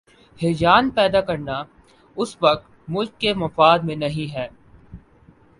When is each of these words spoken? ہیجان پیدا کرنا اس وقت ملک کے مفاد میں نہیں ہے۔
ہیجان 0.39 0.89
پیدا 0.89 1.21
کرنا 1.21 1.61
اس 2.17 2.35
وقت 2.41 2.65
ملک 2.87 3.19
کے 3.19 3.33
مفاد 3.33 3.79
میں 3.79 3.95
نہیں 3.95 4.33
ہے۔ 4.33 4.47